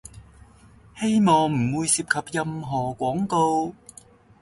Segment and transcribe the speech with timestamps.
[0.97, 3.75] 希望唔會涉及任何廣告